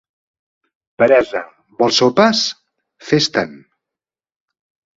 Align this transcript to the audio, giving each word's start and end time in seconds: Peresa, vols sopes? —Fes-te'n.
Peresa, 1.01 1.41
vols 1.83 2.01
sopes? 2.03 2.43
—Fes-te'n. 2.49 3.57